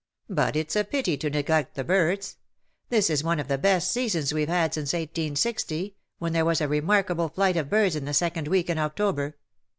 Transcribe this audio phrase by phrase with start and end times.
[0.31, 2.37] But it^s a pity to neglect the birds.
[2.89, 6.67] This is one of the best seasons we\e had since I860, when there was a
[6.67, 9.37] remarkable flight of birds in the second week in October.